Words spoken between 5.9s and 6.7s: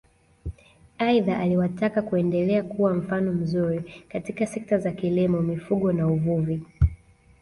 na uvuvi